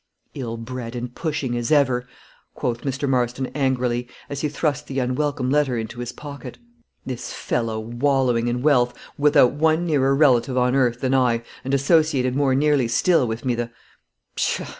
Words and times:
"Ill 0.33 0.57
bred 0.57 0.95
and 0.95 1.13
pushing 1.13 1.55
as 1.55 1.71
ever," 1.71 2.07
quoth 2.55 2.81
Mr. 2.81 3.07
Marston, 3.07 3.45
angrily, 3.53 4.07
as 4.31 4.41
he 4.41 4.49
thrust 4.49 4.87
the 4.87 4.97
unwelcome 4.97 5.51
letter 5.51 5.77
into 5.77 5.99
his 5.99 6.11
pocket. 6.11 6.57
"This 7.05 7.31
fellow, 7.31 7.79
wallowing 7.79 8.47
in 8.47 8.63
wealth, 8.63 8.97
without 9.15 9.51
one 9.51 9.85
nearer 9.85 10.15
relative 10.15 10.57
on 10.57 10.73
earth 10.73 11.01
than 11.01 11.13
I, 11.13 11.43
and 11.63 11.71
associated 11.71 12.35
more 12.35 12.55
nearly 12.55 12.87
still 12.87 13.27
with 13.27 13.45
me 13.45 13.53
the 13.53 13.69
pshaw! 14.35 14.65